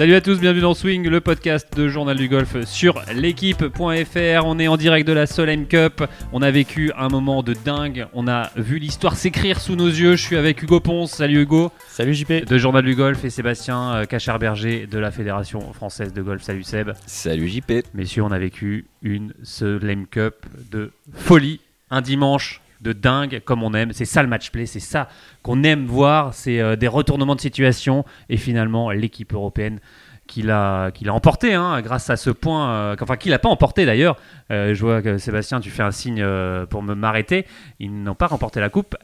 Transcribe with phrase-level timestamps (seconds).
[0.00, 4.46] Salut à tous, bienvenue dans Swing, le podcast de Journal du Golf sur l'équipe.fr.
[4.46, 6.02] On est en direct de la Solheim Cup.
[6.32, 8.06] On a vécu un moment de dingue.
[8.14, 10.16] On a vu l'histoire s'écrire sous nos yeux.
[10.16, 11.12] Je suis avec Hugo Ponce.
[11.12, 11.70] Salut Hugo.
[11.86, 12.46] Salut JP.
[12.46, 16.40] De Journal du Golf et Sébastien euh, Cachard-Berger de la Fédération française de golf.
[16.40, 16.92] Salut Seb.
[17.04, 17.84] Salut JP.
[17.92, 21.60] Messieurs, on a vécu une Solheim Cup de folie.
[21.90, 23.92] Un dimanche de dingue comme on aime.
[23.92, 25.08] C'est ça le match play, c'est ça
[25.42, 26.34] qu'on aime voir.
[26.34, 29.80] C'est euh, des retournements de situation et finalement l'équipe européenne
[30.26, 33.84] qui l'a qu'il emporté hein, grâce à ce point, euh, enfin qui l'a pas emporté
[33.84, 34.16] d'ailleurs.
[34.52, 36.24] Euh, je vois que Sébastien, tu fais un signe
[36.68, 37.46] pour me m'arrêter.
[37.80, 38.96] Ils n'ont pas remporté la coupe,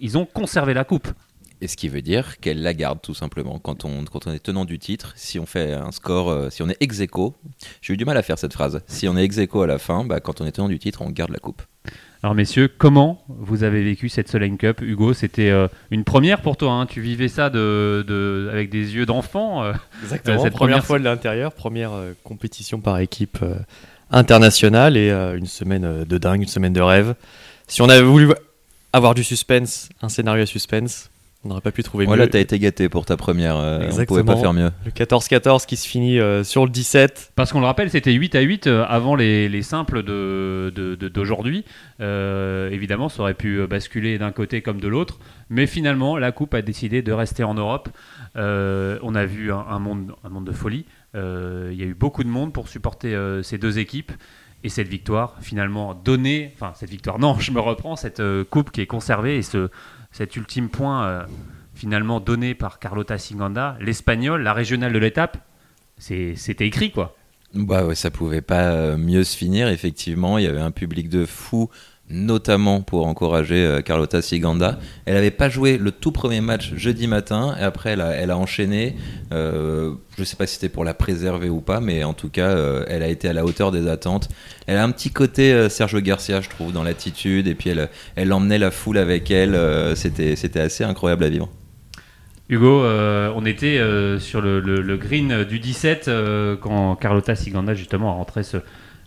[0.00, 1.08] ils ont conservé la coupe.
[1.60, 3.58] Et ce qui veut dire qu'elle la garde tout simplement.
[3.58, 6.68] Quand on, quand on est tenant du titre, si on fait un score, si on
[6.68, 7.00] est ex
[7.80, 8.82] j'ai eu du mal à faire cette phrase.
[8.86, 11.08] Si on est ex à la fin, bah, quand on est tenant du titre, on
[11.08, 11.62] garde la coupe.
[12.24, 14.80] Alors messieurs, comment vous avez vécu cette Solheim Cup?
[14.80, 16.86] Hugo, c'était euh, une première pour toi, hein.
[16.86, 19.62] tu vivais ça de, avec des yeux d'enfant.
[19.62, 23.44] Euh, Exactement, cette première, fois de l'intérieur, première euh, compétition par équipe
[24.10, 27.14] internationale et une semaine de dingue, une semaine de rêve.
[27.68, 28.32] Si on avait voulu
[28.94, 31.10] avoir du suspense, un scénario à suspense,
[31.44, 32.30] on n'aurait pas pu trouver voilà, mieux.
[32.30, 33.56] Voilà, t'as été gâté pour ta première.
[33.56, 34.70] Euh, on pouvait pas faire mieux.
[34.84, 37.32] Le 14-14 qui se finit euh, sur le 17.
[37.36, 41.64] Parce qu'on le rappelle, c'était 8 à 8 euh, avant les, les simples d'aujourd'hui.
[42.00, 45.18] De, évidemment, ça aurait pu basculer d'un côté comme de l'autre.
[45.50, 47.90] Mais finalement, la Coupe a décidé de rester en Europe.
[48.36, 50.86] on a vu un, monde, un monde de folie.
[51.14, 54.12] Il y a eu beaucoup de monde pour supporter ces deux équipes.
[54.66, 56.52] Et cette victoire, finalement, donnée.
[56.54, 59.68] Enfin, cette victoire, non, je me reprends, cette Coupe qui est conservée et ce
[60.14, 61.24] cet ultime point euh,
[61.74, 65.38] finalement donné par Carlota Singanda, l'espagnol, la régionale de l'étape,
[65.98, 67.16] c'était écrit quoi.
[67.52, 69.68] Bah ouais, ça pouvait pas euh, mieux se finir.
[69.68, 71.68] Effectivement, il y avait un public de fous
[72.14, 74.78] notamment pour encourager euh, Carlota Siganda.
[75.04, 78.96] Elle n'avait pas joué le tout premier match jeudi matin, et après elle a, enchaîné.
[79.32, 82.30] Euh, je ne sais pas si c'était pour la préserver ou pas, mais en tout
[82.30, 84.28] cas, euh, elle a été à la hauteur des attentes.
[84.66, 87.70] Elle a un petit côté Sergio Garcia, je trouve, dans l'attitude, et puis
[88.16, 89.58] elle, emmenait la foule avec elle.
[89.96, 91.48] c'était, assez incroyable à vivre.
[92.48, 93.80] Hugo, on était
[94.20, 96.10] sur le, green du 17
[96.60, 98.58] quand Carlota Siganda justement a rentré ce,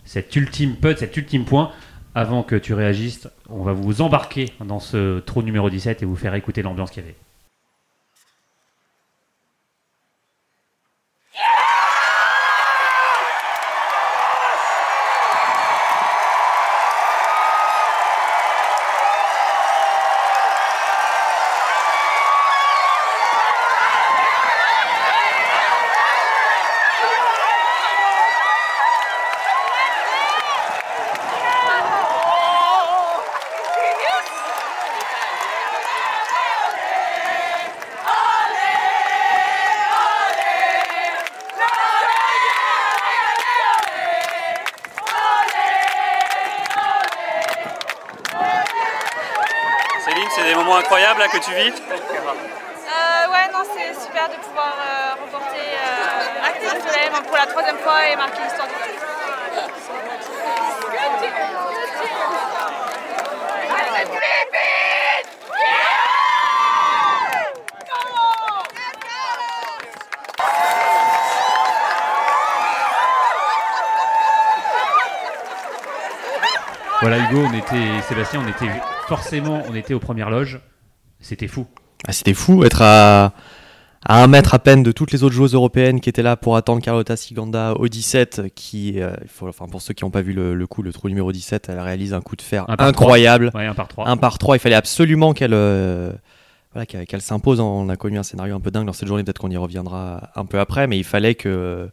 [0.04, 1.70] cet ultime putt, cet ultime point
[2.18, 6.16] avant que tu réagisses, on va vous embarquer dans ce trou numéro 17 et vous
[6.16, 7.16] faire écouter l'ambiance qu'il y avait.
[50.76, 57.22] incroyable là, que tu vis euh, Ouais, non, c'est super de pouvoir euh, remporter euh,
[57.26, 59.04] pour la troisième fois et marquer l'histoire du golf.
[77.00, 78.72] Voilà Hugo, on était Sébastien, on était
[79.06, 80.60] forcément, on était aux premières loges.
[81.20, 81.66] C'était fou.
[82.06, 83.32] Ah, c'était fou être à,
[84.04, 86.56] à un mètre à peine de toutes les autres joueuses européennes qui étaient là pour
[86.56, 90.32] attendre Carlota Siganda au 17, qui, euh, faut, enfin, pour ceux qui n'ont pas vu
[90.32, 93.50] le, coup, le trou numéro 17, elle réalise un coup de fer incroyable.
[93.54, 94.08] un par 3.
[94.08, 94.56] Un par 3.
[94.56, 96.12] Il fallait absolument qu'elle euh,
[96.72, 97.58] voilà, qu'elle s'impose.
[97.60, 100.30] On a connu un scénario un peu dingue dans cette journée, peut-être qu'on y reviendra
[100.36, 101.90] un peu après, mais il fallait que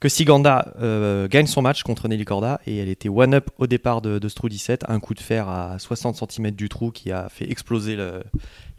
[0.00, 4.00] que Siganda euh, gagne son match contre Nelly Corda et elle était one-up au départ
[4.00, 7.28] de, ce trou 17, un coup de fer à 60 cm du trou qui a
[7.28, 7.96] fait exploser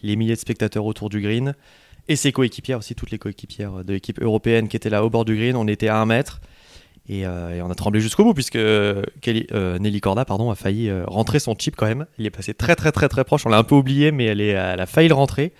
[0.01, 1.55] les milliers de spectateurs autour du green.
[2.07, 5.25] Et ses coéquipières aussi, toutes les coéquipières de l'équipe européenne qui étaient là au bord
[5.25, 6.39] du green, on était à un mètre.
[7.07, 9.03] Et, euh, on a tremblé jusqu'au bout puisque euh,
[9.79, 12.91] Nelly Corda pardon, a failli rentrer son chip quand même, il est passé très très
[12.91, 15.15] très très proche, on l'a un peu oublié mais elle, est, elle a failli le
[15.15, 15.53] rentrer.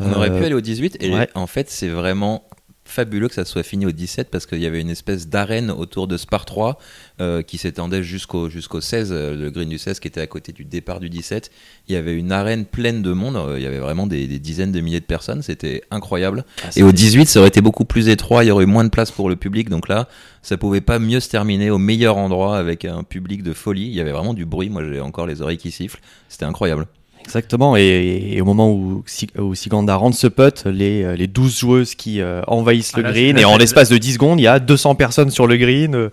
[0.00, 2.48] On aurait pu aller au 18 et en fait c'est vraiment
[2.84, 6.06] fabuleux que ça soit fini au 17 parce qu'il y avait une espèce d'arène autour
[6.06, 6.78] de Spar 3
[7.20, 10.52] euh, qui s'étendait jusqu'au jusqu'au 16, euh, le green du 16 qui était à côté
[10.52, 11.50] du départ du 17.
[11.88, 14.72] Il y avait une arène pleine de monde, euh, il y avait vraiment des, dizaines
[14.72, 16.44] de milliers de personnes, c'était incroyable.
[16.62, 18.84] Ah, et au 18, ça aurait été beaucoup plus étroit, il y aurait eu moins
[18.84, 20.08] de place pour le public, donc là,
[20.42, 23.86] ça pouvait pas mieux se terminer au meilleur endroit avec un public de folie.
[23.86, 26.86] Il y avait vraiment du bruit, moi j'ai encore les oreilles qui sifflent, c'était incroyable.
[27.24, 29.04] Exactement, et, au moment où,
[29.38, 33.44] où, Siganda rentre ce putt, les, les 12 joueuses qui envahissent ah, le green, et
[33.44, 36.10] en l'espace de 10 secondes, il y a 200 personnes sur le green,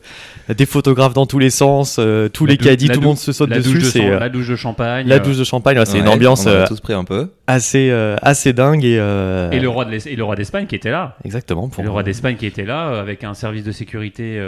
[0.49, 1.99] des photographes dans tous les sens,
[2.33, 3.81] tous les caddies, tout le monde se saute dessus.
[3.81, 5.07] C'est la douche de champagne.
[5.07, 7.29] La douche de champagne, c'est une ambiance tous pris un peu.
[7.47, 7.91] assez,
[8.21, 8.85] assez dingue.
[8.85, 9.69] Et, et le
[10.23, 11.17] roi d'Espagne qui était là.
[11.25, 11.69] Exactement.
[11.69, 11.83] Pour...
[11.83, 14.41] le roi d'Espagne qui était là, avec un service de sécurité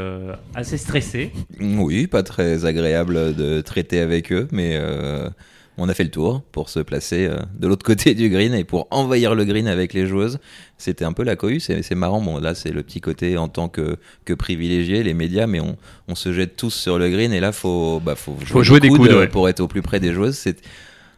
[0.56, 1.32] assez stressé.
[1.60, 5.30] Oui, pas très agréable de traiter avec eux, mais euh,
[5.78, 8.64] on a fait le tour pour se placer euh, de l'autre côté du green et
[8.64, 10.40] pour envahir le green avec les joueuses.
[10.78, 12.22] C'était un peu la cohue, c'est marrant.
[12.22, 15.78] Bon, là, c'est le petit côté en tant que, que privilégié, les médias, mais on,
[16.08, 19.30] on, se jette tous sur le green et là, faut, bah, faut, jouer, des coudes,
[19.30, 20.36] pour être au plus près des joueuses.
[20.36, 20.58] C'est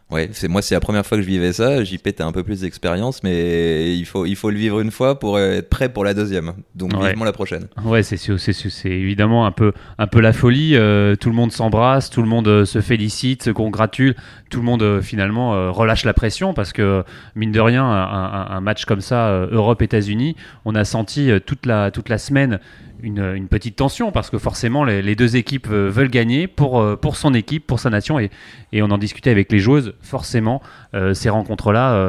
[0.08, 1.82] Ouais, c'est moi, c'est la première fois que je vivais ça.
[1.82, 5.18] J'y pétais un peu plus d'expérience, mais il faut, il faut le vivre une fois
[5.18, 6.52] pour être prêt pour la deuxième.
[6.76, 7.66] Donc vivement la prochaine.
[7.84, 10.76] Ouais, c'est c'est évidemment un peu, un peu la folie.
[10.76, 14.14] Euh, tout le monde s'embrasse, tout le monde euh, se félicite, se congratule,
[14.48, 17.02] tout le monde euh, finalement relâche la pression parce que
[17.34, 22.08] mine de rien, un, un match comme ça, Europe-États-Unis, on a senti toute la, toute
[22.08, 22.60] la semaine
[23.02, 27.16] une, petite tension parce que forcément les, deux équipes euh, veulent gagner pour, euh, pour
[27.16, 28.30] son équipe, pour sa nation et,
[28.74, 29.94] on en discutait avec les joueuses.
[30.00, 30.62] Forcément,
[30.94, 32.06] euh, ces rencontres-là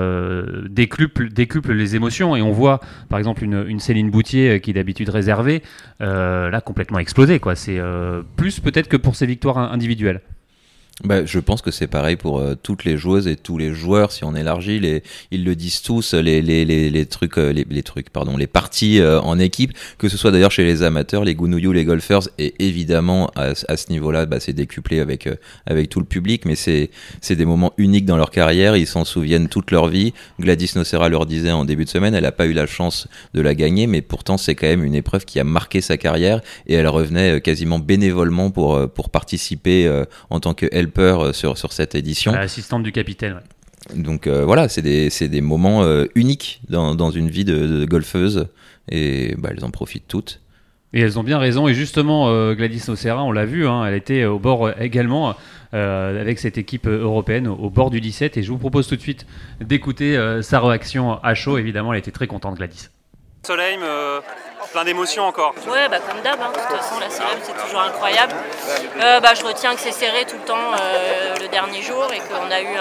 [0.69, 2.79] décuplent, les émotions et on voit
[3.09, 5.63] par exemple une, une Céline Boutier qui est d'habitude réservée,
[5.99, 7.39] là complètement explosée.
[7.39, 7.55] Quoi.
[7.55, 7.79] C'est
[8.35, 10.21] plus peut-être que pour ses victoires individuelles.
[11.03, 14.11] Bah, je pense que c'est pareil pour euh, toutes les joueuses et tous les joueurs.
[14.11, 17.67] Si on élargit, les, ils le disent tous, les, les, les, les trucs, euh, les,
[17.69, 21.23] les, trucs, pardon, les parties euh, en équipe, que ce soit d'ailleurs chez les amateurs,
[21.23, 25.29] les gounouillous, les golfers, et évidemment à, ce niveau-là, bah, c'est décuplé avec
[25.67, 26.89] avec tout le public, mais c'est
[27.21, 28.75] c'est des moments uniques dans leur carrière.
[28.75, 30.13] Ils s'en souviennent toute leur vie.
[30.39, 33.41] Gladys Nocera leur disait en début de semaine, elle n'a pas eu la chance de
[33.41, 36.73] la gagner, mais pourtant c'est quand même une épreuve qui a marqué sa carrière et
[36.73, 39.87] elle revenait quasiment bénévolement pour pour participer
[40.31, 42.31] en tant que helper euh, sur, sur cette édition.
[42.31, 43.41] L'assistante du capitaine,
[43.93, 48.47] Donc euh, voilà, c'est des, des, moments euh, uniques dans, dans, une vie de, golfeuse
[48.89, 50.41] et bah, elles en profitent toutes.
[50.93, 51.67] Et elles ont bien raison.
[51.67, 55.35] Et justement, Gladys Nocera, on l'a vu, hein, elle était au bord également
[55.73, 58.37] avec cette équipe européenne au, bord du 17.
[58.37, 59.27] Et je vous propose tout de suite
[59.59, 61.57] d'écouter sa réaction à chaud.
[61.57, 62.87] Évidemment, elle était très contente, Gladys.
[63.45, 63.77] Soleil,
[64.77, 65.55] plein d'émotions encore.
[65.67, 66.51] Ouais, bah, comme d'hab, hein.
[66.53, 68.33] de toute façon la Célèbre c'est toujours incroyable.
[69.01, 72.19] Euh, bah, je retiens que c'est serré tout le temps euh, le dernier jour et
[72.19, 72.77] qu'on a eu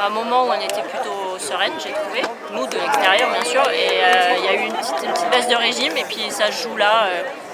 [0.00, 4.02] un, moment où on était plutôt sereine, j'ai trouvé, nous de l'extérieur bien sûr, et
[4.02, 6.76] euh, il y a eu une petite, baisse de régime et puis ça se joue
[6.76, 7.06] là.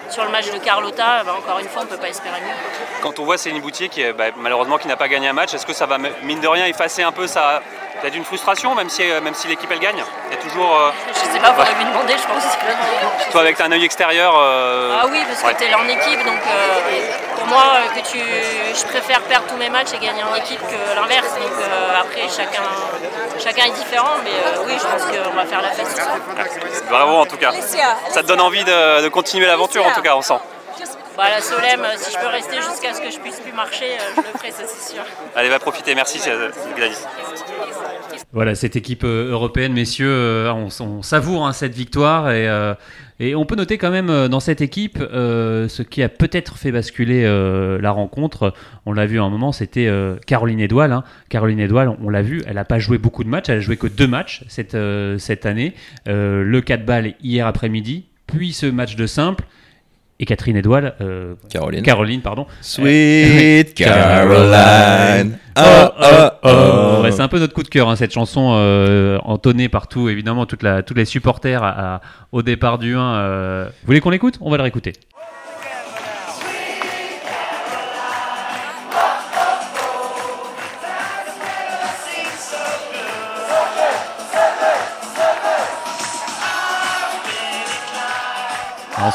[0.09, 3.03] sur le match de Carlotta, bah, encore une fois, on ne peut pas espérer mieux.
[3.03, 5.67] Quand on voit Céline Boutier, qui bah, malheureusement qui n'a pas gagné un match, est-ce
[5.67, 7.61] que ça va, mine de rien, effacer un peu sa,
[8.01, 10.77] peut-être une frustration, même si, même si l'équipe elle gagne Il y a toujours.
[10.77, 10.91] Euh...
[11.13, 12.45] Je sais pas, faudrait lui demander, je pense.
[13.31, 14.35] Toi, avec un œil extérieur.
[14.37, 14.99] Euh...
[15.03, 18.19] Ah oui, parce que tu es en équipe, donc euh, pour moi, euh, que tu,
[18.19, 21.35] je préfère perdre tous mes matchs et gagner en équipe que l'inverse.
[21.35, 22.63] Donc euh, après, chacun,
[23.39, 24.31] chacun est différent, mais
[24.67, 26.09] oui, je pense qu'on va faire la fête.
[26.89, 27.53] Bravo en tout cas.
[28.11, 30.41] Ça te donne envie de, de continuer l'aventure en tout cas, on sent.
[31.21, 33.85] Bah, la Solem, si je peux rester jusqu'à ce que je puisse plus marcher,
[34.17, 35.03] je le ferai, ça c'est sûr.
[35.37, 36.19] Allez, va profiter, merci
[36.75, 36.97] Gladys.
[38.33, 42.73] Voilà, cette équipe euh, européenne, messieurs, euh, on, savoure hein, cette victoire et, euh,
[43.19, 47.25] et, on peut noter quand même dans cette équipe ce qui a peut-être fait basculer
[47.79, 48.55] la rencontre.
[48.87, 49.93] On l'a vu à un moment, c'était
[50.27, 50.91] Caroline Edoual.
[50.91, 51.05] Hein.
[51.29, 53.77] Caroline Edoual, on, l'a vu, elle n'a pas joué beaucoup de matchs, elle a joué
[53.77, 54.75] que deux matchs cette,
[55.19, 55.75] cette année.
[56.07, 59.45] le 4 balles hier après-midi, puis ce match de simple
[60.21, 61.83] et Catherine Edouard, euh, Caroline.
[61.83, 62.47] Caroline, pardon.
[62.61, 65.39] Sweet Caroline.
[65.57, 67.07] Oh, oh, oh.
[67.11, 70.63] c'est un peu notre coup de cœur, hein, cette chanson euh, entonnée partout, évidemment, toute
[70.63, 72.01] la, tous les supporters
[72.33, 73.01] au départ du 1.
[73.01, 73.65] Euh.
[73.65, 74.37] Vous voulez qu'on l'écoute?
[74.43, 74.93] On va le réécouter.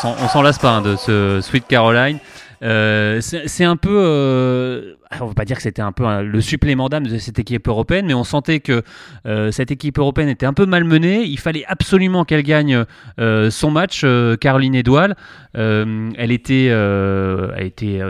[0.04, 2.20] On s'en lasse pas hein, de ce Sweet Caroline.
[2.64, 6.90] Euh, c'est un peu, euh, on va pas dire que c'était un peu le supplément
[6.90, 8.82] d'âme de cette équipe européenne, mais on sentait que
[9.26, 11.24] euh, cette équipe européenne était un peu malmenée.
[11.24, 12.86] Il fallait absolument qu'elle gagne
[13.18, 14.06] son match,
[14.40, 15.10] Caroline Edouard.
[15.54, 18.02] elle était, elle était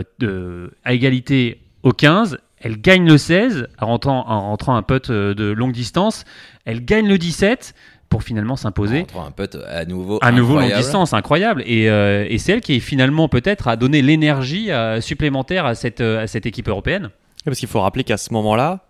[0.84, 2.38] à égalité au 15.
[2.62, 6.24] Elle gagne le 16 en rentrant, en rentrant un putt de longue distance.
[6.66, 7.76] Elle gagne le 17
[8.16, 9.06] pour finalement s'imposer.
[9.14, 10.20] Un peu à nouveau.
[10.22, 11.64] À nouveau longue distance, incroyable.
[11.66, 16.00] Et, euh, et c'est elle qui finalement peut-être a donné l'énergie euh, supplémentaire à cette,
[16.00, 17.10] euh, à cette équipe européenne.
[17.44, 18.86] parce qu'il faut rappeler qu'à ce moment-là,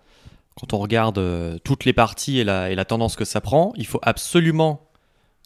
[0.59, 1.19] quand on regarde
[1.63, 4.87] toutes les parties et la, et la, tendance que ça prend, il faut absolument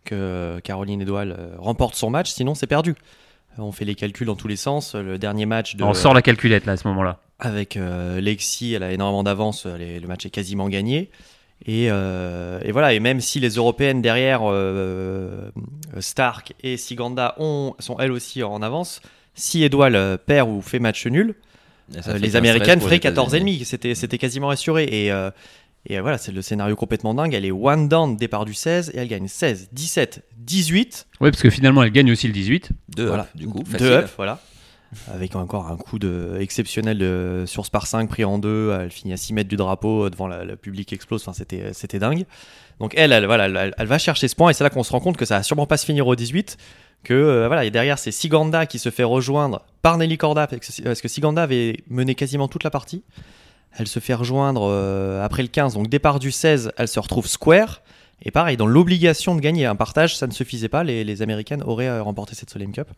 [0.03, 2.95] que Caroline Edouard remporte son match, sinon c'est perdu.
[3.57, 4.93] On fait les calculs dans tous les sens.
[4.93, 5.85] Le dernier match de...
[5.85, 7.19] On sort la calculette là à ce moment-là.
[7.39, 11.09] avec euh, Lexi, elle a énormément d'avance, est- le match est quasiment gagné.
[11.65, 15.51] Et, euh, et voilà, et même si les européennes derrière euh,
[15.99, 19.01] Stark et Siganda ont, sont elles aussi en avance,
[19.33, 21.35] si Edouard euh, perd ou fait match nul,
[22.07, 23.51] euh, les Américaines feraient les 14 États-Unis.
[23.53, 23.65] ennemis.
[23.65, 24.83] C'était, c'était quasiment assuré.
[24.83, 25.31] Et, euh,
[25.85, 27.33] et euh, voilà, c'est le scénario complètement dingue.
[27.33, 31.07] Elle est one down, départ du 16, et elle gagne 16, 17, 18.
[31.21, 32.69] Oui, parce que finalement, elle gagne aussi le 18.
[32.95, 33.87] Deux voilà, up, du coup, Deux facile.
[33.87, 34.39] up, voilà.
[35.13, 38.75] Avec encore un coup de, exceptionnel de, sur Spar 5 pris en deux.
[38.79, 41.21] Elle finit à 6 mètres du drapeau euh, devant la- le public explose.
[41.27, 42.25] Enfin, c'était, dingue.
[42.79, 44.99] Donc elle, elle, voilà, elle, va chercher ce point et c'est là qu'on se rend
[44.99, 46.57] compte que ça va sûrement pas se finir au 18.
[47.03, 50.59] Que euh, voilà, et derrière c'est Siganda qui se fait rejoindre par Nelly Corda parce
[50.81, 53.03] que, que Siganda avait mené quasiment toute la partie.
[53.77, 57.27] Elle se fait rejoindre euh, après le 15, donc départ du 16, elle se retrouve
[57.27, 57.81] square.
[58.23, 60.83] Et pareil, dans l'obligation de gagner un partage, ça ne suffisait pas.
[60.83, 62.89] Les, les Américaines auraient remporté cette Solheim Cup.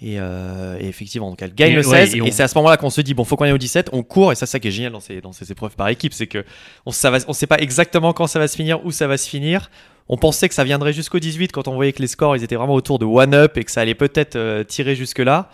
[0.00, 2.14] Et, euh, et effectivement, donc elle gagne Et- le ouais, 16.
[2.14, 3.58] et et on- c'est à ce moment-là qu'on se dit bon, faut qu'on aille au
[3.58, 3.88] 17.
[3.92, 5.88] On court et ça, c'est ça qui est génial dans ces, dans ces épreuves par
[5.88, 6.44] équipe, c'est que
[6.86, 9.16] on ça va- on sait pas exactement quand ça va se finir, où ça va
[9.16, 9.70] se finir.
[10.08, 12.54] On pensait que ça viendrait jusqu'au 18 quand on voyait que les scores ils étaient
[12.56, 15.50] vraiment autour de one up et que ça allait peut-être euh, tirer jusque là.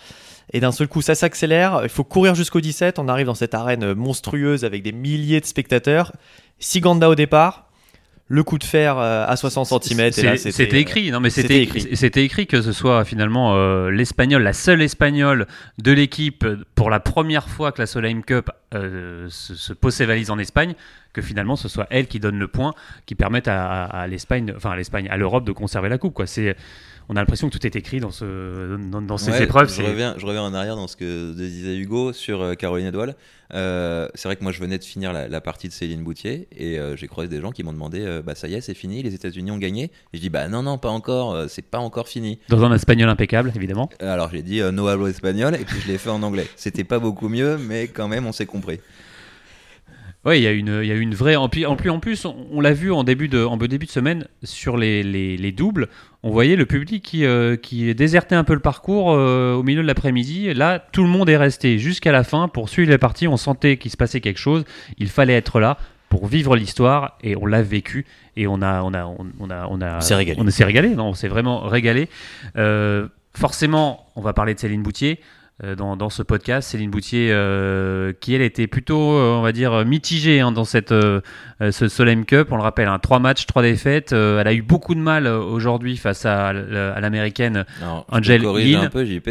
[0.52, 1.80] Et d'un seul coup, ça s'accélère.
[1.82, 2.98] Il faut courir jusqu'au 17.
[2.98, 6.12] On arrive dans cette arène monstrueuse avec des milliers de spectateurs.
[6.58, 7.70] Siganda au départ.
[8.28, 10.10] Le coup de fer euh, à 60 cm.
[10.52, 11.94] C'était écrit, non mais c'était écrit.
[11.96, 17.00] C'était écrit que ce soit finalement euh, l'espagnol, la seule espagnole de l'équipe pour la
[17.00, 20.74] première fois que la Solheim Cup euh, se, se pose ses valises en Espagne,
[21.12, 22.72] que finalement ce soit elle qui donne le point,
[23.04, 26.14] qui permette à, à- à l'Espagne, enfin à l'Espagne, à l'Europe de conserver la coupe.
[26.14, 26.26] Quoi.
[26.26, 26.56] C'est,
[27.08, 29.72] on a l'impression que tout est écrit dans ce, dans, dans ces Ouais, épreuves.
[29.74, 33.08] Je reviens, je reviens en arrière dans ce que disait Hugo sur euh, Caroline Edouard.
[33.52, 36.48] Euh, c'est vrai que moi je venais de finir la, la partie de Céline Boutier
[36.56, 38.72] et euh, j'ai croisé des gens qui m'ont demandé euh, bah ça y est c'est
[38.74, 41.78] fini les États-Unis ont gagné et je dis bah non non pas encore c'est pas
[41.78, 43.90] encore fini Dans un espagnol impeccable, évidemment.
[44.00, 46.98] alors j'ai dit no hablo espagnol et puis je l'ai fait en anglais c'était pas
[46.98, 48.80] beaucoup mieux mais quand même on s'est compris
[50.26, 51.36] Oui, il y a une, il y a une vraie.
[51.36, 54.26] En plus, en plus, on, on l'a vu en début de, en début de semaine
[54.42, 55.88] sur les, les, les doubles.
[56.22, 59.82] On voyait le public qui, euh, qui désertait un peu le parcours euh, au milieu
[59.82, 60.54] de l'après-midi.
[60.54, 63.28] Là, tout le monde est resté jusqu'à la fin pour suivre les parties.
[63.28, 64.64] On sentait qu'il se passait quelque chose.
[64.96, 65.76] Il fallait être là
[66.08, 69.66] pour vivre l'histoire et on l'a vécu et on a, on a, on, on a,
[69.68, 70.40] on a, On s'est régalé.
[70.40, 70.90] On s'est régalé.
[70.90, 72.08] Non, on s'est vraiment régalé.
[72.56, 75.20] Euh, forcément, on va parler de Céline Boutier
[75.62, 76.70] dans, dans ce podcast.
[76.70, 80.92] Céline Boutier, euh, qui elle était plutôt, euh, on va dire, mitigée hein, dans cette,
[80.92, 81.20] euh,
[81.60, 82.48] euh, ce Solheim Cup.
[82.50, 84.12] On le rappelle, hein, trois matchs, trois défaites.
[84.12, 87.64] Euh, elle a eu beaucoup de mal euh, aujourd'hui face à, l'américaine.
[88.08, 89.28] Angel un peu JP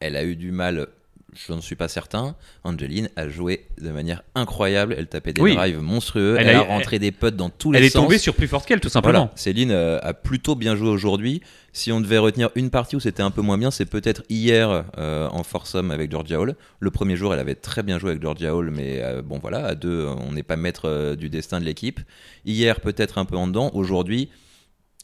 [0.00, 0.86] elle a eu du mal
[1.34, 2.34] je n'en suis pas certain.
[2.64, 4.94] Angeline a joué de manière incroyable.
[4.96, 5.54] Elle tapait des Oui.
[5.54, 6.36] drives monstrueux.
[6.38, 8.02] Elle Elle, a rentré des putts dans tous les Elle est sens.
[8.04, 9.18] tombée sur plus forte qu'elle, tout simplement.
[9.18, 11.42] Voilà, Céline euh, a plutôt bien joué aujourd'hui.
[11.72, 14.84] Si on devait retenir une partie où c'était un peu moins bien, c'est peut-être hier
[14.98, 16.56] euh, en foursome avec Georgia Hall.
[16.80, 19.64] Le premier jour, elle avait très bien joué avec Georgia Hall, mais euh, bon voilà,
[19.66, 22.00] à deux, on n'est pas maître euh, du destin de l'équipe.
[22.46, 23.70] Hier, peut-être un peu en dedans.
[23.74, 24.28] Aujourd'hui,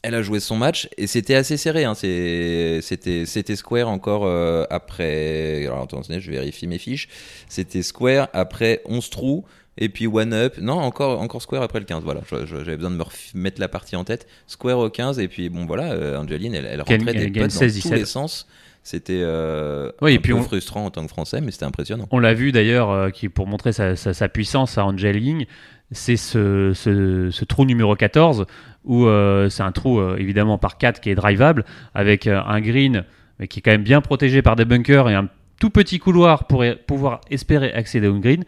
[0.05, 1.83] elle a joué son match et c'était assez serré.
[1.83, 1.93] hein.
[1.95, 2.79] C'était
[3.25, 5.65] c'était square encore euh, après.
[5.65, 7.07] Alors attendez, je vérifie mes fiches.
[7.49, 9.45] C'était square après 11 trous.
[9.77, 12.03] Et puis one up, non encore encore square après le 15.
[12.03, 14.25] Voilà, j'avais besoin de me mettre la partie en tête.
[14.47, 17.43] Square au 15 et puis bon voilà, euh, Angeline, elle, elle rentrait elle des gagne
[17.47, 17.99] putts dans 16, tous 17.
[17.99, 18.47] les sens.
[18.83, 21.65] C'était euh, Oui, et un puis peu on- frustrant en tant que Français, mais c'était
[21.65, 22.07] impressionnant.
[22.11, 25.45] On l'a vu d'ailleurs, euh, qui pour montrer sa, sa- sa puissance à Angel Ying,
[25.91, 28.45] c'est ce, trou numéro 14,
[28.83, 32.61] où euh, c'est un trou euh, évidemment par 4 qui est drivable, avec euh, un
[32.61, 33.03] green
[33.39, 35.27] mais qui est quand même bien protégé par des bunkers et un
[35.59, 38.45] tout petit couloir pour pouvoir espérer accéder au green.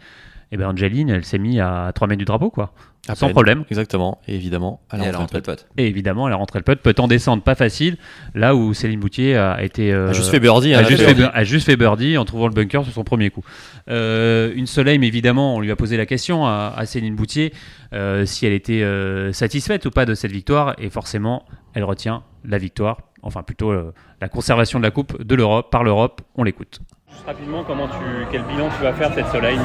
[0.51, 2.71] Et bien Angeline, elle s'est mise à 3 mètres du drapeau, quoi.
[3.09, 3.33] À Sans peine.
[3.33, 3.63] problème.
[3.69, 4.81] Exactement, et évidemment.
[4.93, 5.65] Et elle a rentré le putt.
[5.77, 7.97] Et évidemment, elle a rentré le putt, peut en descendre, pas facile,
[8.35, 9.93] là où Céline Boutier a été...
[9.93, 10.73] euh, a juste fait birdie.
[10.73, 12.53] a hein, juste, elle a fait, fait- bir- a juste fait birdie en trouvant le
[12.53, 13.43] bunker sur son premier coup.
[13.89, 17.53] Euh, une Soleil, mais évidemment, on lui a posé la question à, à Céline Boutier
[17.93, 22.23] euh, si elle était euh, satisfaite ou pas de cette victoire, et forcément, elle retient
[22.43, 26.21] la victoire, enfin plutôt euh, la conservation de la coupe de l'Europe par l'Europe.
[26.35, 26.79] On l'écoute.
[27.09, 29.57] Juste rapidement, comment tu, quel bilan tu vas faire de cette Soleil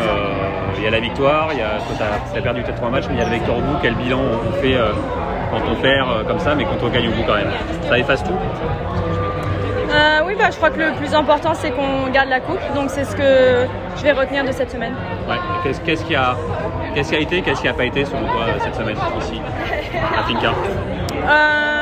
[0.77, 3.05] Il y a la victoire, il y a, toi, tu as, perdu peut-être trois matchs,
[3.09, 3.77] mais il y a la victoire au bout.
[3.83, 4.93] Quel bilan on fait euh,
[5.51, 7.51] quand on perd euh, comme ça, mais quand on gagne au bout quand même?
[7.89, 8.33] Ça efface tout?
[9.93, 12.61] Euh, oui, bah, je crois que le plus important, c'est qu'on garde la coupe.
[12.75, 13.67] Donc, c'est ce que
[13.99, 14.95] je vais retenir de cette semaine.
[15.29, 15.37] Ouais.
[15.63, 16.37] Qu'est-ce, qu'est-ce qui a,
[16.95, 19.41] qu'est-ce qui a été, qu'est-ce qui n'a pas été selon toi cette semaine ici
[20.17, 20.53] à Finca
[21.25, 21.82] Euh,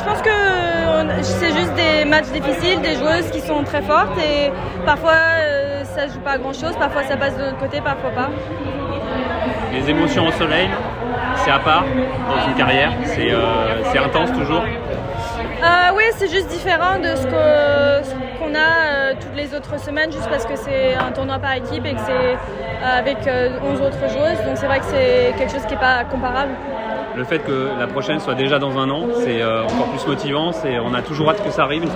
[0.00, 4.50] je pense que c'est juste des matchs difficiles, des joueuses qui sont très fortes et
[4.86, 8.10] parfois euh, ça joue pas à grand chose, parfois ça passe de l'autre côté, parfois
[8.10, 8.30] pas.
[9.72, 10.68] Les émotions au soleil,
[11.36, 14.62] c'est à part dans une carrière, c'est, euh, intense toujours?
[14.62, 20.28] Euh, oui, c'est juste différent de ce qu'on a euh, toutes les autres semaines, juste
[20.30, 22.38] parce que c'est un tournoi par équipe et que c'est
[22.82, 24.42] avec euh, 11 autres joueuses.
[24.46, 26.52] Donc c'est vrai que c'est quelque chose qui n'est pas comparable.
[27.16, 30.52] Le fait que la prochaine soit déjà dans un an, c'est euh, encore plus motivant.
[30.52, 31.90] C'est, on a toujours hâte que ça arrive, une.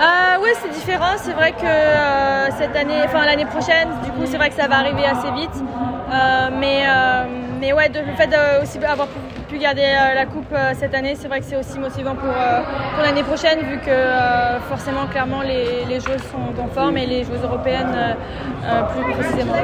[0.00, 1.16] Euh, oui, c'est différent.
[1.18, 4.66] C'est vrai que euh, cette année, enfin l'année prochaine, du coup, c'est vrai que ça
[4.66, 5.62] va arriver assez vite.
[6.12, 6.84] Euh, mais,
[7.60, 9.08] mais ouais, le fait de aussi avoir
[9.48, 9.82] pu, garder
[10.14, 12.32] la coupe cette année, c'est vrai que c'est aussi motivant pour,
[13.02, 17.44] l'année prochaine, vu que forcément, clairement, les, les joueuses sont en forme et les joueuses
[17.44, 18.16] européennes
[18.94, 19.54] plus précisément.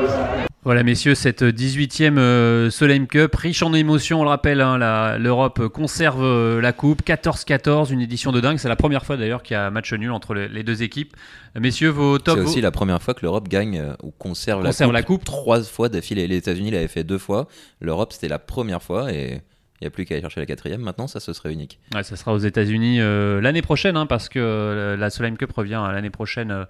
[0.66, 5.16] Voilà, messieurs, cette 18e euh, Solheim Cup, riche en émotions, on le rappelle, hein, la-
[5.16, 8.58] l'Europe conserve euh, la coupe, 14-14, une édition de dingue.
[8.58, 10.82] C'est la première fois d'ailleurs qu'il y a un match nul entre les, les deux
[10.82, 11.14] équipes.
[11.56, 12.34] Euh, Messieurs, vos top.
[12.38, 15.02] C'est vos- aussi la première fois que l'Europe gagne euh, ou conserve, Conserve la, la
[15.04, 15.24] coupe coupe.
[15.26, 16.26] trois fois d'affilée.
[16.26, 17.46] Les États-Unis l'avaient fait deux fois.
[17.80, 19.42] L'Europe, c'était la première fois et
[19.80, 20.80] il n'y a plus qu'à aller chercher la quatrième.
[20.80, 21.78] Maintenant, ça, ce serait unique.
[21.94, 25.52] Ouais, ça sera aux États-Unis euh, l'année prochaine, hein, parce que euh, la Solheim Cup
[25.52, 26.66] revient euh, l'année prochaine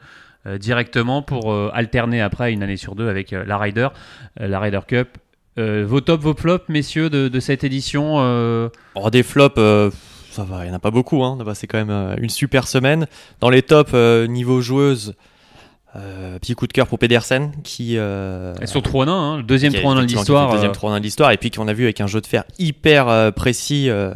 [0.47, 3.89] euh, directement pour euh, alterner après une année sur deux avec euh, la Ryder,
[4.41, 5.19] euh, la Ryder Cup.
[5.59, 9.91] Euh, vos tops, vos flops, messieurs, de, de cette édition euh, Or, des flops, euh,
[10.31, 11.25] ça va, il n'y en a pas beaucoup.
[11.25, 11.39] Hein.
[11.55, 13.07] C'est quand même euh, une super semaine.
[13.41, 15.15] Dans les tops, euh, niveau joueuse,
[15.97, 17.95] euh, petit coup de cœur pour Pedersen qui.
[17.97, 20.53] euh, et sur 3 hein, le deuxième qui a 3 de effectivement l'histoire.
[20.53, 21.31] Deuxième euh, 3 de l'histoire.
[21.33, 23.89] Et puis qu'on a vu avec un jeu de fer hyper euh, précis.
[23.89, 24.13] euh,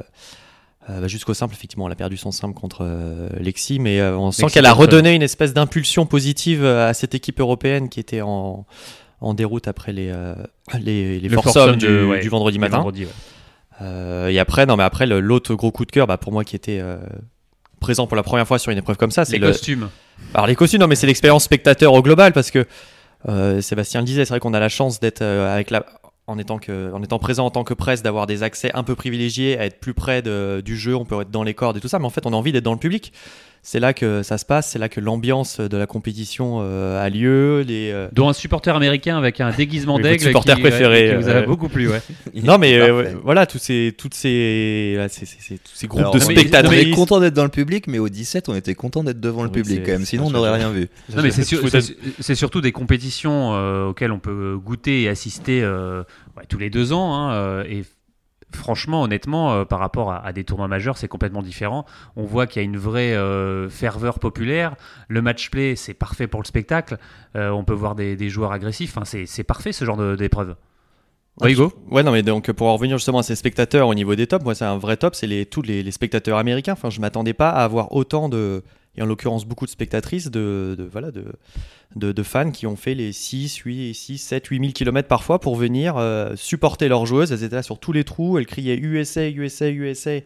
[0.89, 4.17] euh, bah, Jusqu'au simple, effectivement, elle a perdu son simple contre euh, Lexi, mais euh,
[4.17, 8.01] on sent qu'elle a redonné une espèce d'impulsion positive euh, à cette équipe européenne qui
[8.01, 8.67] était en,
[9.21, 10.35] en déroute après les, euh,
[10.81, 12.79] les, les le force foursome du, de- ouais, du vendredi matin.
[12.79, 13.11] vendredi, ouais.
[13.83, 16.55] Euh, et après, non, mais après, l'autre gros coup de cœur, bah, pour moi qui
[16.57, 16.99] était euh,
[17.81, 19.49] présent pour la première fois sur une épreuve comme ça, c'est Les le.
[19.49, 19.89] costumes.
[20.35, 22.67] Alors les costumes, non, mais c'est l'expérience spectateur au global parce que
[23.29, 25.85] euh, Sébastien le disait, c'est vrai qu'on a la chance d'être euh, avec la.
[26.27, 28.95] En étant, que, en étant présent en tant que presse, d'avoir des accès un peu
[28.95, 31.81] privilégiés, à être plus près de- du jeu, on peut être dans les cordes et
[31.81, 33.13] tout ça, mais en fait on a envie d'être dans le public.
[33.63, 37.11] C'est là que ça se passe, c'est là que l'ambiance de la compétition euh, a
[37.11, 37.61] lieu.
[37.61, 40.25] Les, euh, Dont un supporter américain avec un déguisement d'aigle.
[40.25, 42.01] supporter qui, ouais, préféré, qui vous a euh, beaucoup plu, ouais.
[42.43, 45.87] Non mais euh, ouais, voilà tous ces toutes ces, là, ces- ces- ces- tous ces
[45.87, 46.87] groupes Alors, de spectatrices.
[46.87, 49.43] On est content d'être dans le public, mais au 17, on était content d'être devant
[49.43, 50.07] le Oui, public quand même.
[50.07, 50.89] Sinon, on n'aurait rien vu.
[51.15, 56.03] Non, mais c'est, surtout des compétitions euh, auxquelles on peut goûter et assister euh,
[56.37, 57.15] ouais, tous les deux ans.
[57.15, 57.85] hein, et
[58.55, 61.85] franchement, honnêtement, euh, par rapport à, à des tournois majeurs, c'est complètement différent.
[62.17, 64.77] On voit qu'il y a une vraie euh, ferveur populaire.
[65.09, 66.99] Le match play, c'est parfait pour le spectacle.
[67.37, 68.97] Euh, on peut voir des, des joueurs agressifs.
[69.05, 70.57] C'est, parfait ce genre d'épreuve.
[71.41, 74.15] Ouais, Hugo Ouais, non, mais donc pour en revenir justement à ces spectateurs au niveau
[74.15, 76.73] des tops, moi c'est un vrai top, c'est les, tous les, les spectateurs américains.
[76.73, 78.63] Enfin, je m'attendais pas à avoir autant de,
[78.97, 80.77] et en l'occurrence beaucoup de spectatrices, de,
[82.23, 85.97] fans qui ont fait les 6, 8, 6, 7, 8 000 km parfois pour venir
[85.97, 87.33] euh, supporter leurs joueuses.
[87.33, 90.21] Elles étaient là sur tous les trous, elles criaient USA, USA, USA.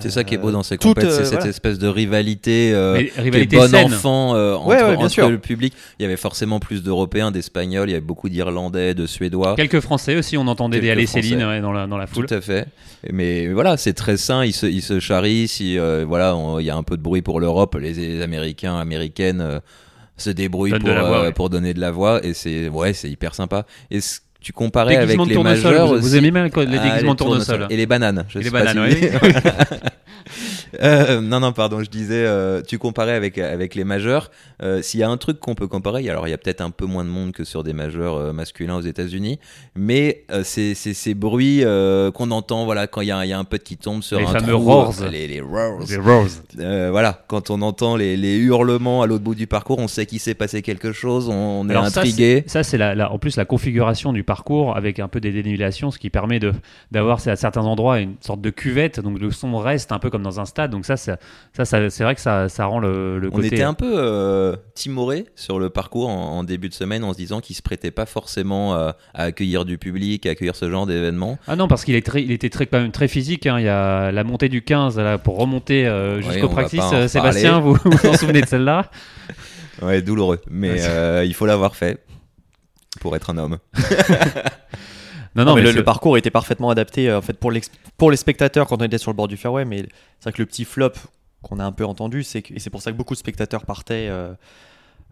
[0.00, 1.48] C'est ça qui est beau dans ces toute, compètes, c'est euh, cette voilà.
[1.48, 5.04] espèce de rivalité, euh, Mais qui est rivalité bon enfant euh, entre, Ouais, ouais, bien
[5.06, 5.30] entre sûr.
[5.30, 5.72] le public.
[5.98, 9.54] Il y avait forcément plus d'Européens, d'Espagnols, il y avait beaucoup d'Irlandais, de Suédois.
[9.56, 12.26] Quelques Français aussi, on entendait des Quelques allées Céline ouais, dans, la, dans la foule.
[12.26, 12.66] Tout à fait.
[13.12, 14.44] Mais voilà, c'est très sain.
[14.44, 15.48] Ils se, ils se charrient.
[15.48, 18.22] Si euh, voilà, on- il y a un peu de bruit pour l'Europe, les, les
[18.22, 19.60] Américains, Américaines euh,
[20.16, 21.32] se débrouillent pour, la voix, euh, ouais.
[21.32, 22.24] pour donner de la voix.
[22.24, 23.66] Et c'est ouais, c'est hyper sympa.
[23.90, 27.18] Et ce- tu comparais avec les majeurs vous, vous aimez bien les Ah, déguisements de
[27.18, 28.24] les tournesol Et les bananes.
[28.28, 29.08] Je Et sais les bananes, si- oui.
[30.82, 34.30] Euh, non, non, pardon, je disais, euh, tu comparais avec, avec les majeurs.
[34.62, 36.70] Euh, S'il y a un truc qu'on peut comparer, alors il y a peut-être un
[36.70, 39.38] peu moins de monde que sur des majeurs masculins aux États-Unis,
[39.74, 41.62] mais c'est ces bruits
[42.14, 44.02] qu'on entend voilà, quand il y, a un- il y a un pote qui tombe
[44.02, 44.94] sur Les un fameux trou, roars.
[45.10, 45.80] Les, les roars.
[45.88, 45.96] Les.
[46.60, 50.06] Euh, voilà, quand on entend les, les hurlements à l'autre bout du parcours, on sait
[50.06, 52.44] qu'il s'est passé quelque chose, on, est Alors intrigué.
[52.46, 55.90] Ça, c'est la, la- en plus la configuration du parcours avec un peu des dénivelations,
[55.90, 56.40] ce qui permet
[56.92, 60.10] d'avoir c'est à certains endroits une sorte de cuvette, donc le son reste un peu
[60.10, 60.70] comme dans un stade.
[60.70, 61.18] Donc ça, ça,
[61.54, 63.48] ça, ça- c'est vrai que ça, ça rend le, le On côté.
[63.48, 67.18] était un peu euh, timoré sur le parcours en, en début de semaine en se
[67.18, 70.86] disant qu'il se prêtait pas forcément euh, à accueillir du public, à accueillir ce genre
[70.86, 71.38] d'événement.
[71.46, 73.46] Ah non, parce qu'il il était très, quand même très physique.
[73.46, 73.58] hein.
[73.58, 76.80] Il y a la montée du 15 là, pour remonter euh, jusqu'au on practice.
[76.92, 78.90] Euh, Sébastien, vous vous vous en souvenez de celle-là?
[79.82, 80.40] Ouais, douloureux.
[80.50, 82.02] Mais euh, il faut l'avoir fait
[83.02, 83.58] pour être un homme.
[85.36, 88.16] Non, Non, mais le, parcours était parfaitement adapté euh, en fait pour, l'ex- pour les
[88.16, 89.64] spectateurs quand on était sur le bord du fairway.
[89.64, 89.82] Mais
[90.18, 90.92] c'est vrai que le petit flop
[91.42, 93.64] qu'on a un peu entendu, c'est que, et c'est pour ça que beaucoup de spectateurs
[93.66, 94.08] partaient.
[94.08, 94.32] euh,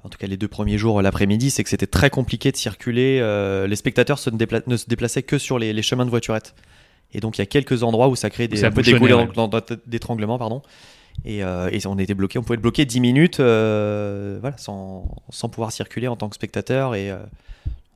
[0.02, 2.56] en tout cas, les deux premiers jours euh, l'après-midi, c'est que c'était très compliqué de
[2.56, 3.18] circuler.
[3.22, 6.54] euh, les spectateurs se ne, se déplaçaient que sur les, les chemins de voiturettes.
[7.12, 8.92] Et donc, il y a quelques endroits où ça crée des, ça un peu des
[8.94, 9.78] ouais.
[9.86, 10.62] d'étranglement, pardon.
[11.24, 15.14] Et, euh, et on était bloqué, on pouvait être bloqué 10 minutes euh, voilà, sans,
[15.30, 16.96] sans pouvoir circuler en tant que spectateur.
[16.96, 17.18] Et euh,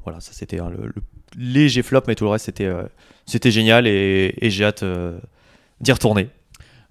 [0.04, 1.02] voilà, ça c'était hein, le, le
[1.36, 2.82] léger flop, mais tout le reste c'était euh,
[3.26, 5.18] c'était génial et, et j'ai hâte euh,
[5.80, 6.28] d'y retourner.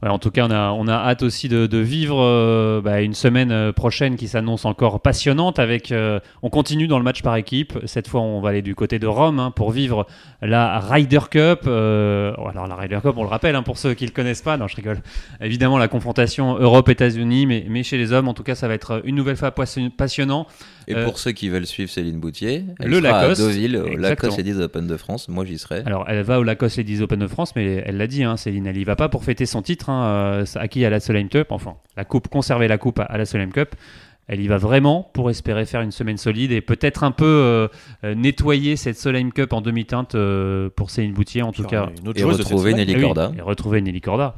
[0.03, 3.01] Ouais, en tout cas, on a, on a hâte aussi de, de vivre euh, bah,
[3.01, 5.57] une semaine euh, prochaine qui s'annonce encore passionnante.
[5.57, 7.79] Avec, euh, on continue dans le match par équipe.
[7.86, 10.05] Cette fois, on va aller du côté de Rome hein, pour vivre
[10.43, 11.62] la Ryder Cup.
[11.65, 14.43] Euh, alors la Ryder Cup, on le rappelle hein, pour ceux qui ne le connaissent
[14.43, 14.55] pas.
[14.55, 14.99] Non, je rigole.
[15.41, 19.01] Évidemment, la confrontation Europe-États-Unis, mais, mais chez les hommes, en tout cas, ça va être
[19.03, 20.45] une nouvelle fois passion- passionnant.
[20.89, 23.41] Et pour ceux qui veulent suivre Céline Boutier, elle le sera Lacoste.
[23.41, 23.97] à Deauville, au.
[23.97, 25.27] Lacoste Ladies Open de France.
[25.27, 25.81] Moi, j'y serai.
[25.86, 28.67] Alors, elle va au Lacoste Ladies Open de France, mais elle l'a dit, hein, Céline,
[28.67, 31.47] elle y va pas pour fêter son titre hein, euh, acquis à la Solheim Cup.
[31.52, 33.76] Enfin, la coupe, conserver la coupe à, à la Solheim Cup.
[34.28, 37.67] Elle y va vraiment pour espérer faire une semaine solide et peut-être un peu euh,
[38.04, 41.89] euh, nettoyer cette Solheim Cup en demi-teinte euh, pour Céline Boutier, en tout cas.
[42.02, 42.88] Une autre Et joueuse de cette retrouver semaine.
[42.88, 43.32] Nelly Corda.
[43.38, 44.36] et retrouver Nelly Corda.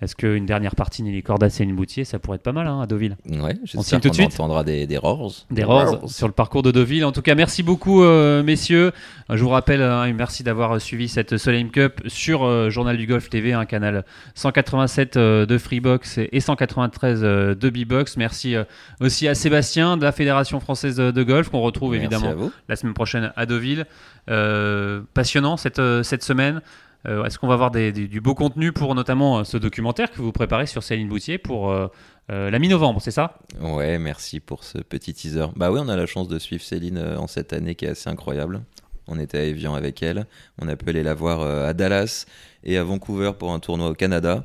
[0.00, 2.86] Est-ce qu'une dernière partie Nelly Corda, Céline Boutier, ça pourrait être pas mal hein, à
[2.86, 5.30] Deauville Ouais, signe j'espère tout de qu'on entendra des, des roars.
[5.50, 7.04] des roses sur le parcours de Deauville.
[7.04, 8.92] En tout cas, merci beaucoup, euh, messieurs.
[9.28, 13.06] Je vous rappelle, hein, et merci d'avoir suivi cette Solheim Cup sur euh, Journal du
[13.06, 14.04] Golf TV, un canal
[14.36, 18.16] 187 euh, de Freebox et 193 euh, de B-Box.
[18.16, 18.64] Merci euh,
[19.00, 22.76] aussi à Sébastien de la Fédération française de, de golf, qu'on retrouve Merci évidemment la
[22.76, 23.84] semaine prochaine à Deauville.
[24.30, 26.60] Euh, passionnant cette, cette semaine.
[27.06, 30.32] Euh, Est-ce qu'on va avoir du beau contenu pour notamment euh, ce documentaire que vous
[30.32, 31.88] préparez sur Céline Boutier pour euh,
[32.28, 33.38] la mi-novembre, c'est ça?
[33.60, 35.46] Ouais, merci pour ce petit teaser.
[35.56, 38.10] Bah oui, on a la chance de suivre Céline en cette année qui est assez
[38.10, 38.62] incroyable.
[39.06, 40.26] On était à Evian avec elle.
[40.60, 42.26] On a pu aller la voir à Dallas
[42.64, 44.44] et à Vancouver pour un tournoi au Canada.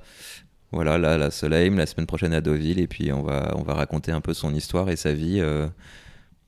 [0.71, 2.79] Voilà, là, la Soleil, la semaine prochaine à Deauville.
[2.79, 5.43] Et puis, on va, on va raconter un peu son histoire et sa vie.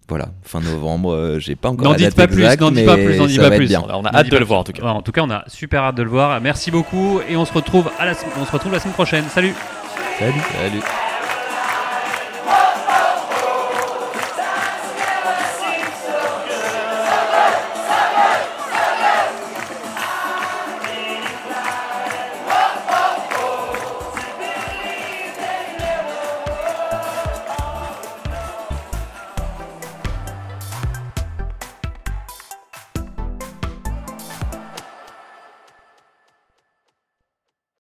[0.08, 1.14] Voilà, fin novembre.
[1.14, 3.52] euh, J'ai pas encore N'en dites pas plus, n'en dites pas plus, n'en dites pas
[3.52, 3.68] plus.
[3.68, 3.84] bien.
[3.90, 4.84] On a hâte de le voir en tout cas.
[4.84, 6.40] Ouais, en tout cas, on a super hâte de le voir.
[6.42, 9.26] Merci beaucoup et on se retrouve, à la, on se retrouve la semaine prochaine.
[9.30, 9.54] Salut
[10.20, 10.34] Salut.
[10.62, 10.82] Salut.